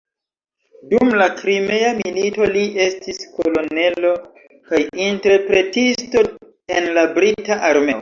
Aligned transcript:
Dum 0.93 1.11
la 1.21 1.27
Krimea 1.41 1.91
milito 1.99 2.47
li 2.57 2.65
estis 2.87 3.21
kolonelo 3.37 4.17
kaj 4.73 4.83
interpretisto 5.11 6.29
en 6.81 6.95
la 7.01 7.09
brita 7.21 7.65
armeo. 7.75 7.99